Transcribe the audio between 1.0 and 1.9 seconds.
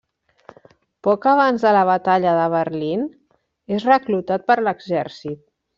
Poc abans de la